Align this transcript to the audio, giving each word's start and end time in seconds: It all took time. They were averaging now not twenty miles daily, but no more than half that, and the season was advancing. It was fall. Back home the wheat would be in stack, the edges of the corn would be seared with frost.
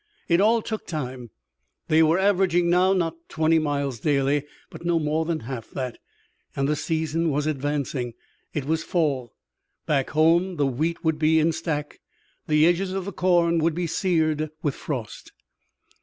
It 0.27 0.41
all 0.41 0.63
took 0.63 0.87
time. 0.87 1.29
They 1.87 2.01
were 2.01 2.17
averaging 2.17 2.71
now 2.71 2.91
not 2.93 3.13
twenty 3.29 3.59
miles 3.59 3.99
daily, 3.99 4.45
but 4.71 4.83
no 4.83 4.97
more 4.97 5.25
than 5.25 5.41
half 5.41 5.69
that, 5.73 5.99
and 6.55 6.67
the 6.67 6.75
season 6.75 7.29
was 7.29 7.45
advancing. 7.45 8.13
It 8.51 8.65
was 8.65 8.83
fall. 8.83 9.31
Back 9.85 10.09
home 10.09 10.55
the 10.55 10.65
wheat 10.65 11.03
would 11.03 11.19
be 11.19 11.39
in 11.39 11.51
stack, 11.51 11.99
the 12.47 12.65
edges 12.65 12.93
of 12.93 13.05
the 13.05 13.13
corn 13.13 13.59
would 13.59 13.75
be 13.75 13.85
seared 13.85 14.49
with 14.63 14.73
frost. 14.73 15.33